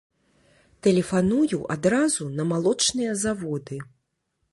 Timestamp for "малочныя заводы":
2.53-3.77